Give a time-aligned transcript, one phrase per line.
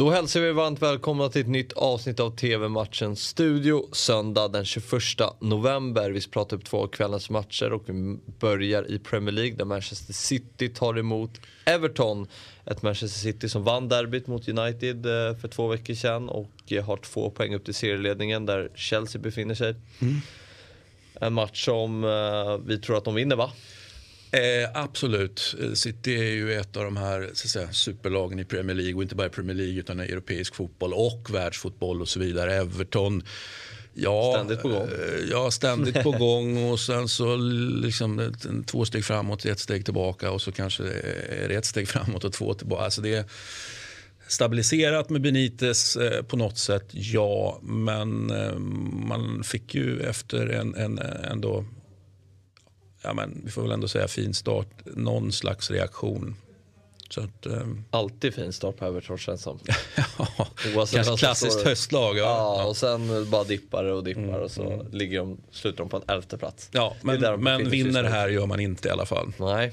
[0.00, 5.02] Då hälsar vi varmt välkomna till ett nytt avsnitt av TV-matchen Studio söndag den 21
[5.40, 6.10] november.
[6.10, 9.64] Vi ska prata upp två av kvällens matcher och vi börjar i Premier League där
[9.64, 11.30] Manchester City tar emot
[11.64, 12.26] Everton.
[12.66, 16.84] Ett Manchester City som vann derbyt mot United eh, för två veckor sedan och eh,
[16.84, 19.74] har två poäng upp till serieledningen där Chelsea befinner sig.
[19.98, 20.14] Mm.
[21.14, 23.52] En match som eh, vi tror att de vinner va?
[24.32, 25.56] Eh, absolut.
[25.74, 29.26] City är ju ett av de här säga, superlagen i Premier League och inte bara
[29.26, 32.54] i Premier League utan i europeisk fotboll och världsfotboll och så vidare.
[32.54, 33.22] Everton
[33.94, 34.88] Ja, ständigt på gång.
[34.88, 38.34] Eh, ja, ständigt på gång och sen så liksom
[38.66, 40.84] två steg framåt, ett steg tillbaka och så kanske
[41.28, 42.84] är det ett steg framåt och två tillbaka.
[42.84, 43.24] Alltså det är
[44.28, 47.58] stabiliserat med Benitez eh, på något sätt, ja.
[47.62, 48.58] Men eh,
[49.08, 50.98] man fick ju efter en, en
[51.30, 51.64] ändå
[53.02, 56.36] ja, men vi får väl ändå säga fin start, någon slags reaktion.
[57.10, 57.84] Så att, um...
[57.90, 59.58] Alltid fin start på Everton känns som.
[60.18, 62.18] ja, Kanske klassiskt höstlag.
[62.18, 62.22] Ja.
[62.22, 62.64] ja.
[62.64, 64.86] och sen bara dippar och dippar mm, och så mm.
[64.92, 66.68] ligger de, slutar de på en elfte plats.
[66.72, 69.32] Ja, men, men vinner här gör man inte i alla fall.
[69.38, 69.72] Nej,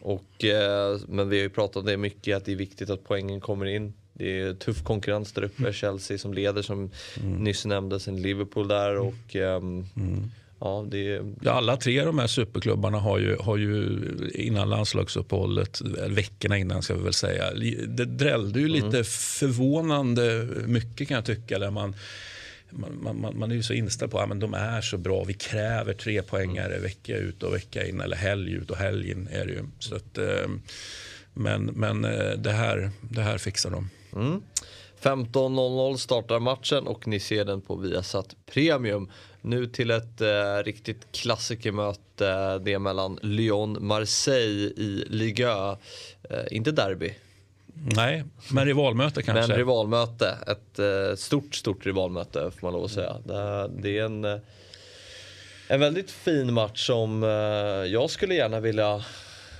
[0.00, 3.04] och, eh, men vi har ju pratat om det mycket att det är viktigt att
[3.04, 3.94] poängen kommer in.
[4.12, 5.62] Det är tuff konkurrens där uppe.
[5.62, 5.72] Mm.
[5.72, 7.44] Chelsea som leder som mm.
[7.44, 9.86] nyss nämndes, sen Liverpool där och um,
[10.60, 11.20] Ja, det...
[11.42, 13.98] ja, alla tre av de här superklubbarna har ju, har ju
[14.34, 17.50] innan landslagsuppehållet, veckorna innan ska vi väl säga,
[17.86, 19.04] det drällde ju lite mm.
[19.04, 21.58] förvånande mycket kan jag tycka.
[21.58, 21.94] Där man,
[22.70, 25.34] man, man, man är ju så inställd på att ja, de är så bra, vi
[25.34, 26.82] kräver tre poängare mm.
[26.82, 29.64] vecka ut och vecka in, eller helg ut och helg in är det ju.
[29.78, 30.48] Så att, eh,
[31.32, 33.90] men men eh, det, här, det här fixar de.
[34.16, 34.42] Mm.
[35.04, 39.10] 15.00 startar matchen och ni ser den på Viasat Premium.
[39.40, 42.58] Nu till ett eh, riktigt klassikermöte.
[42.58, 45.76] Det mellan Lyon-Marseille i Liga.
[46.30, 47.14] Eh, inte derby.
[47.74, 49.48] Nej, men rivalmöte kanske.
[49.48, 50.38] Men rivalmöte.
[50.46, 53.16] Ett eh, stort, stort rivalmöte får man lov att säga.
[53.24, 54.38] Det, det är en, eh,
[55.68, 57.28] en väldigt fin match som eh,
[57.92, 59.04] jag skulle gärna vilja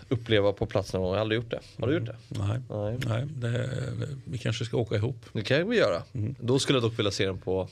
[0.08, 1.10] uppleva på plats någon gång.
[1.10, 1.60] Jag har aldrig gjort det.
[1.78, 2.16] Har du gjort det?
[2.28, 2.60] Nej.
[2.70, 2.98] Nej.
[3.06, 3.70] Nej det,
[4.24, 5.26] vi kanske ska åka ihop.
[5.32, 6.02] Det kan vi göra.
[6.12, 6.34] Mm.
[6.40, 7.68] Då skulle jag dock vilja se den på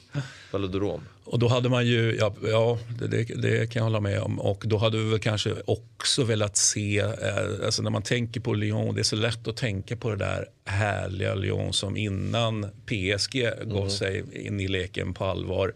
[0.53, 1.00] Velodrom.
[1.25, 4.41] Och då hade man ju, ja, ja det, det, kan jag hålla med om.
[4.41, 8.54] Och då hade vi väl kanske också velat se, eh, alltså när man tänker på
[8.54, 13.37] Lyon, det är så lätt att tänka på det där härliga Lyon som innan PSG
[13.37, 13.69] mm.
[13.69, 15.75] gav sig in i leken på allvar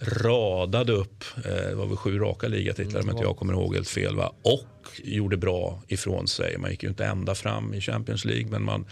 [0.00, 3.74] radade upp, eh, det var väl sju raka ligatitlar mm, om inte jag kommer ihåg
[3.74, 4.16] helt fel.
[4.16, 4.32] Va?
[4.42, 6.58] Och gjorde bra ifrån sig.
[6.58, 8.86] Man gick ju inte ända fram i Champions League men man,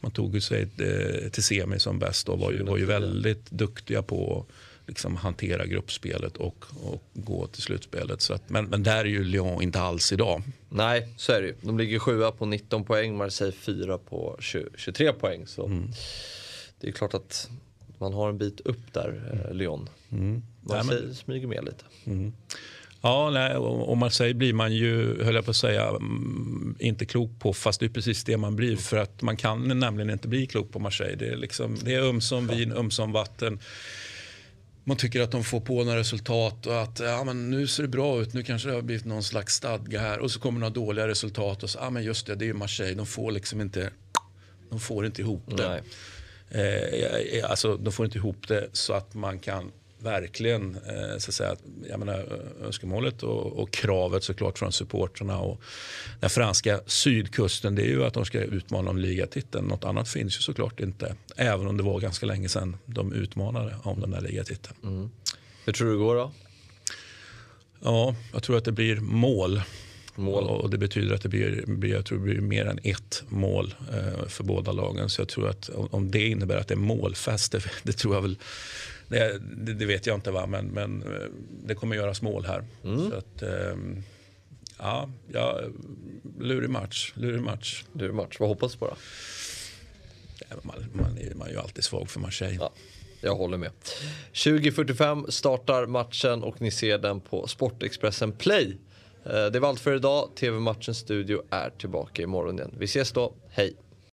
[0.00, 4.02] man tog sig eh, till semi som bäst och var ju, var ju väldigt duktiga
[4.02, 4.46] på
[4.86, 8.20] liksom hantera gruppspelet och, och gå till slutspelet.
[8.20, 10.42] Så att, men, men där är ju Lyon inte alls idag.
[10.68, 11.54] Nej, så är det ju.
[11.60, 15.46] De ligger sjua på 19 poäng, Marseille fyra på 20, 23 poäng.
[15.46, 15.90] Så mm.
[16.80, 17.50] Det är klart att
[18.02, 19.56] man har en bit upp där, eh, mm.
[19.56, 19.88] Lyon.
[20.12, 20.42] Mm.
[20.60, 21.14] Marseille men...
[21.14, 21.84] smyger med lite.
[22.04, 22.32] Mm.
[23.04, 27.30] Ja, nej, och Marseille blir man ju, höll jag på att säga, mm, inte klok
[27.38, 27.52] på.
[27.52, 28.76] Fast det är precis det man blir.
[28.76, 31.16] För att man kan nämligen inte bli klok på Marseille.
[31.16, 33.58] Det är, liksom, det är ömsom vin, ömsom vatten.
[34.84, 37.88] Man tycker att de får på några resultat och att ja, men nu ser det
[37.88, 38.34] bra ut.
[38.34, 40.18] Nu kanske det har blivit någon slags stadga här.
[40.18, 42.54] Och så kommer några dåliga resultat och så, ja men just det, det är ju
[42.54, 42.94] Marseille.
[42.94, 43.90] De får liksom inte,
[44.70, 45.82] de får inte ihop det.
[46.54, 51.34] Eh, alltså, de får inte ihop det så att man kan verkligen eh, så att
[51.34, 51.56] säga,
[51.88, 55.60] jag menar, önskemålet och, och, kravet såklart från supporterna och
[56.20, 59.66] den franska sydkusten det är ju att de ska utmana om ligatiteln.
[59.66, 61.14] Något annat finns ju såklart inte.
[61.36, 64.76] Även om det var ganska länge sedan de utmanade om den där ligatiteln.
[64.82, 65.10] Mm.
[65.64, 66.32] Hur tror du det går då?
[67.80, 69.62] Ja, jag tror att det blir mål.
[70.22, 70.44] Mål.
[70.44, 74.26] Och det betyder att det blir, jag tror det blir mer än ett mål eh,
[74.28, 75.10] för båda lagen.
[75.10, 78.22] Så jag tror att om det innebär att det är målfest, det, det tror jag
[78.22, 78.36] väl
[79.08, 79.38] det,
[79.72, 80.46] det, vet jag inte, va?
[80.46, 81.28] Men, men eh,
[81.64, 82.64] det kommer göras mål här.
[82.84, 83.10] Mm.
[83.10, 84.02] Så att, um,
[84.78, 85.60] ja, ja,
[86.38, 87.12] lurig match.
[87.16, 87.84] Lurig match.
[87.92, 88.36] Lurig match.
[88.40, 88.96] Vad hoppas du på då?
[90.62, 92.56] Man, man, är, man är ju alltid svag för Marseille.
[92.60, 92.72] Ja,
[93.20, 93.70] jag håller med.
[94.32, 98.76] 20.45 startar matchen och ni ser den på Sportexpressen Play.
[99.24, 100.36] Eh, det var allt för idag.
[100.36, 102.74] TV-matchens studio är tillbaka imorgon igen.
[102.78, 103.34] Vi ses då.
[103.50, 103.76] Hej!